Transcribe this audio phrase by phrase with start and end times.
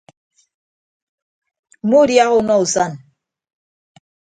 [1.83, 2.91] Mmuudiaha unọ usan.